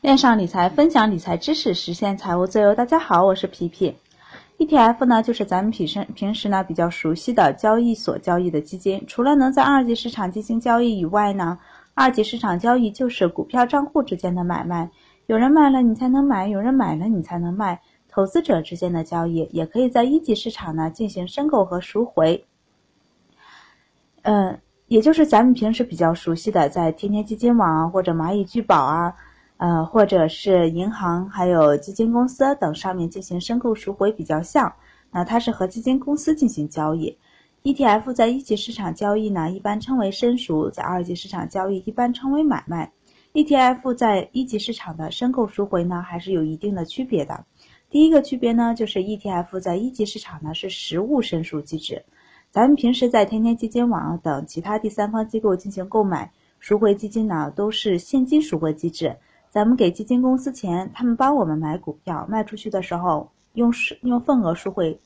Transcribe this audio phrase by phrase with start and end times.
[0.00, 2.72] 恋上理财，分享理财知识，实现财务自由。
[2.72, 3.96] 大家好，我是皮皮。
[4.56, 9.02] ETF 呢，就是咱们平时平时呢比较熟悉的交易所交易的基金。
[9.08, 11.58] 除了能在二级市场进行交易以外呢，
[11.94, 14.88] 二级市场交易就是股票账户之间的买卖，
[15.26, 17.80] 有人卖了你才能买，有人买了你才能卖。
[18.08, 22.46] 投资者之间的交易也可以在一级市场呢进行申购和赎回。
[24.22, 29.16] 嗯，也就是咱们平时比较熟悉的，在天天基金网啊或者蚂蚁聚宝啊。
[29.58, 34.72] 呃，或者是银行、还有基金公司等上面进行申购赎回比较像，
[35.10, 37.18] 那它是和基金公司进行交易。
[37.64, 42.92] ETF 在一级市场交易呢，一般称为申赎；在二级市场交易一般称为买卖。
[43.34, 47.44] ETF 在一级市场的申购赎回呢，还是有一定的区别的。
[47.90, 52.04] 第一个区别呢，就是 ETF 在一级市场呢是实物申赎机制，
[52.50, 56.30] 咱们平时在天天基金网等其他第三方机构进行购买
[56.60, 59.16] 赎回基金呢，都是现金赎回机制。
[59.50, 64.98] 咱们给基金公司钱，他们帮我们买股票，卖出去的时候用是用份额赎回。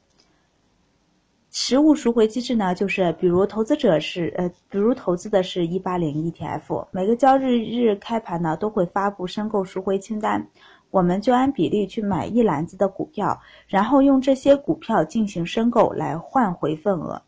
[1.54, 10.46] 实物赎回机制呢，就是比如投资者是呃，比如投资的是一八零 ETF，每个交易日开盘呢都会发布申购赎回清单，
[10.90, 13.38] 我们就按比例去买一篮子的股票，
[13.68, 17.20] 然后用这些股票进行申购来换回份额。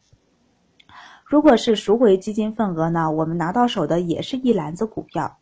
[1.27, 5.36] 如果是赎回基金份额呢，我们拿到手的也是一篮子股票。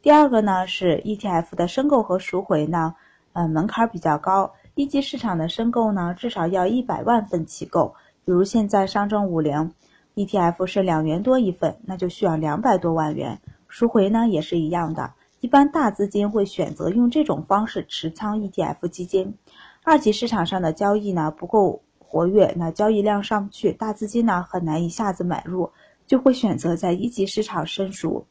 [0.00, 2.94] 第二个呢是 ETF 的申购和赎回呢，
[3.32, 7.92] 呃门槛比较高，一级市场的申购呢至少要一百万份起购，
[8.24, 9.72] 比如现在上证五零
[10.14, 19.34] ETF 是两元多一份，那就需要两百多万元，赎回呢也是一样的，一般大资金会选择用这种方式持仓 ETF 基金，
[19.82, 25.72] 二级市场上的交易呢不够活跃，那交易量上不去，大资金呢很难一下子买入，
[26.06, 28.24] 就会选择在一级市场申赎。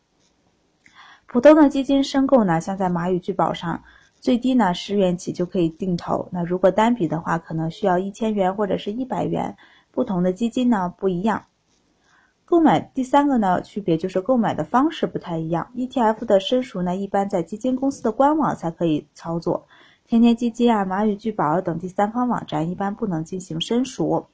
[1.27, 3.83] 普通的基金申购呢，像在蚂蚁聚宝上，
[4.19, 6.27] 最低呢十元起就可以定投。
[6.31, 9.55] 那如果单笔的话，可能需要一千元或者是一百元。
[9.91, 11.43] 不同的基金呢不一样。
[12.45, 15.67] 购买第三个呢区别就是购买的方式不太一样。
[15.75, 19.67] ETF 的申赎呢，一般在基金公司的官网才可以操作，
[20.05, 24.25] 天天基金啊、蚂蚁聚宝等第三方网站一般不能进行申赎。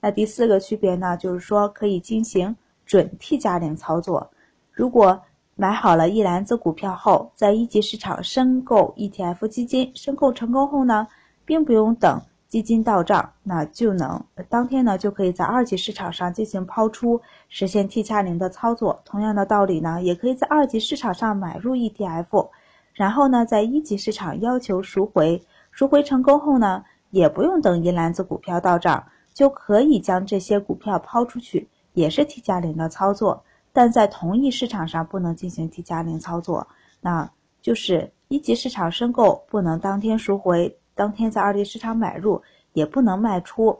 [0.00, 4.30] 那第四个区别呢，就是说可以进行准 T 加零操作。
[4.72, 5.20] 如果
[5.60, 11.06] 买好了一篮子股票后，在一级市场申购 ETF 基金，申购成功后呢，
[11.44, 19.02] 并不用等基金到账，那就能当天呢就可以在二级市场上进行抛出，实现 T 加零的操作。
[19.04, 22.48] 同样的道理呢，也可以在二级市场上买入 ETF，
[22.94, 29.04] 然后呢，在一级市场要求赎回，赎回成功后呢，也不用等一篮子股票到账，
[29.34, 33.44] 就可以将这些股票抛出去，也是 T 加零的操作。
[33.72, 36.66] 但在同一市场上不能进行 T 加零操作，
[37.00, 37.30] 那
[37.62, 42.42] 就是一级市场申购不能当天赎回，当天在二级市场买入
[42.72, 43.78] 也不能卖出。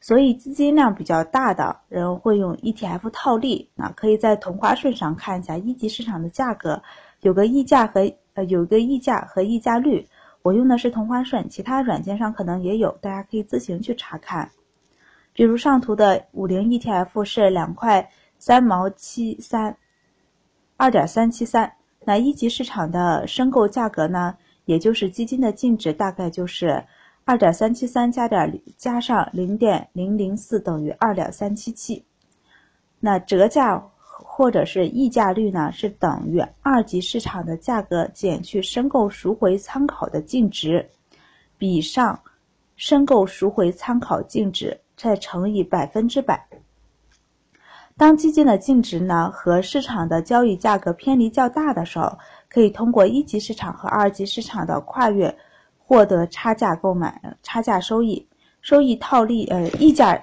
[0.00, 6.80] 所以资金量比较大的人会用 ETF 套利，那可以在同花顺上看一下一级市场的价格，
[7.22, 10.06] 有个溢价和呃有个溢价和溢价率。
[10.42, 14.52] 我用的是同花顺，其他软件上可能也有，大家可以自行去查看。
[15.32, 18.08] 比如上图的五零 ETF 是两块。
[18.38, 19.76] 三毛七三，
[20.76, 21.72] 二点三七三。
[22.04, 24.36] 那一级市场的申购价格呢？
[24.64, 26.84] 也就是基金的净值大概就是
[27.24, 32.04] 二点三七三加点加上零点零零四等于二点三七七。
[32.98, 35.70] 那折价或者是溢价率呢？
[35.72, 40.90] 是等于二级市场的价格减去申购赎回参考的净值，
[41.58, 42.20] 比上
[42.76, 46.48] 申购赎回参考净值再乘以百分之百。
[47.98, 55.34] 当基金的净值呢和市场的交易价格偏离较大的时候，可以通过一级市场和二级市场的跨越
[55.78, 58.26] 获得差价购买、差价收益、
[58.60, 59.46] 收益套利。
[59.46, 60.22] 呃，溢价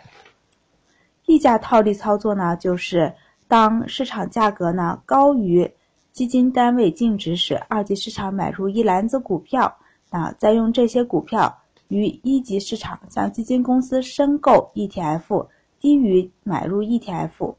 [1.26, 3.12] 溢价套利操作呢，就是
[3.48, 5.68] 当市场价格呢高于
[6.12, 9.76] 基金单位净值时，二级市场买入一篮子股票，
[10.12, 11.52] 啊，再用这些股票
[11.88, 15.48] 于一级市场向基金公司申购 ETF，
[15.80, 17.56] 低于买入 ETF。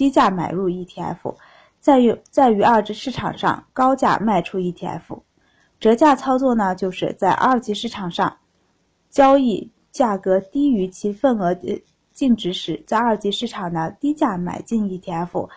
[0.00, 1.36] 低价买入 ETF，
[1.78, 5.20] 在于在于二级市场上高价卖出 ETF，
[5.78, 8.34] 折价操作呢，就是在二级市场上
[9.10, 11.54] 交易价格低于其份额
[12.14, 15.50] 净值时，在二级市场呢低价买进 ETF，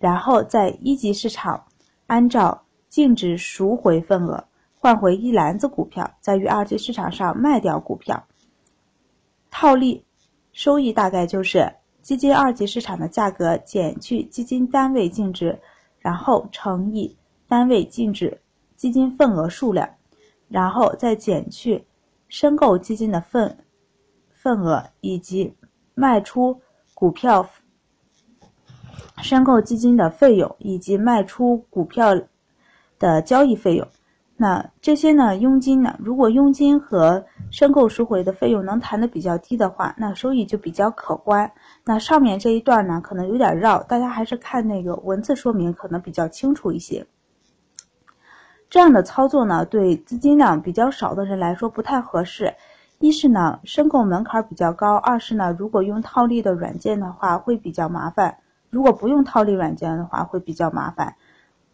[0.00, 1.64] 然后在一级市场
[2.08, 4.44] 按照净值赎回份额，
[4.76, 8.26] 换回一篮子股票，在于二级市场上卖掉股票，
[9.52, 10.04] 套利
[10.52, 11.72] 收益大概就是。
[12.04, 15.58] 基金二级市场的价格减去基金单位净值，
[15.98, 17.16] 然后乘以
[17.48, 18.38] 单位净值
[18.76, 19.88] 基金份额数量，
[20.48, 21.82] 然后再减去
[22.28, 23.56] 申购基金的份
[24.30, 25.50] 份额以及
[25.94, 26.60] 卖出
[26.92, 27.48] 股票
[29.22, 32.14] 申购基金的费用以及卖出股票
[32.98, 33.88] 的交易费用。
[34.36, 35.96] 那这些呢，佣金呢？
[36.00, 41.52] 如果佣金和申购赎回的费用能谈的比较低的话，那收益就比较可观。
[41.84, 47.06] 那上面这一段呢，可能有点绕，大家还是看那个文字说明可能比较清楚一些。
[48.68, 52.52] 这样的操作呢，对资金量比较少的人来说不太合适。
[52.98, 58.32] 一是呢，申购门槛比较高；二是呢，如果用套利的软件的话会比较麻烦；
[58.68, 61.14] 如果不用套利软件的话会比较麻烦。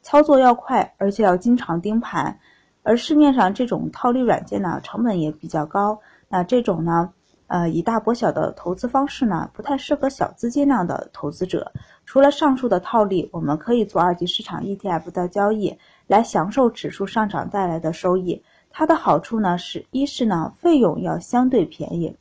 [0.02, 2.38] 操作要快，而且要经常盯盘。
[2.82, 6.00] 而市面上这种套利软件呢，成本也比较高。
[6.29, 7.12] 那这种呢，
[7.47, 11.73] 呃，以大博小的投资方式呢，不太适合小资金量的投资者。
[12.06, 15.76] 除了上述的套利，我们可以做二级市场 ETF 的交易，
[16.06, 18.43] 来享受指数上涨带来的收益。
[18.70, 22.17] 它的好处呢，是一是呢，费用要相对便宜。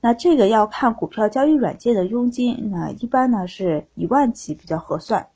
[0.00, 5.26] 那这个要看股票交易软件的佣金，那一般呢是一万起比较合算。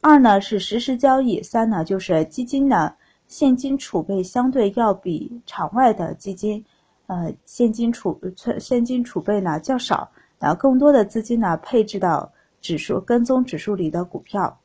[0.00, 2.96] 二呢是实时交易，三呢就是基金的。
[3.26, 6.64] 现金储备相对要比场外的基金，
[7.06, 10.10] 呃，现金储存现金储备呢较少，
[10.40, 14.58] 那更多的资金呢配置到指数跟踪指数里的股票，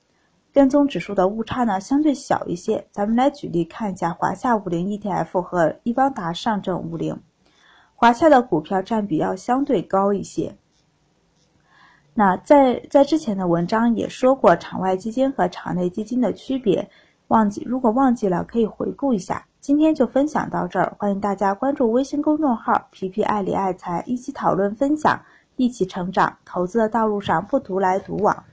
[0.52, 2.88] 跟踪指数的误差呢相对小一些。
[2.90, 7.22] 咱们来举例看一下华夏五零 ETF 和易方达上证五零，
[7.94, 10.58] 华夏的股票占比要相对高一些。
[12.18, 16.90] 那在在之前的文章也说过场外基金和场内基金的区别。
[17.28, 19.46] 忘记，如果忘记了，可以回顾一下。
[19.60, 25.20] 今天就分享到这儿，欢迎大家关注微信公众号“皮皮爱理爱财”，一起讨论分享，
[25.58, 26.38] 一起成长。
[26.46, 28.44] 投资的道路上不独来独往。